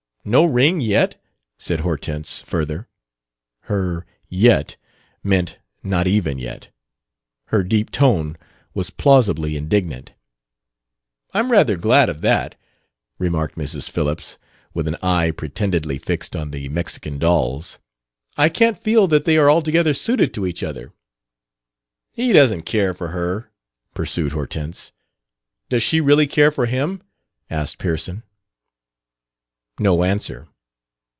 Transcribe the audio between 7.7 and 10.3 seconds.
tone was plausibly indignant.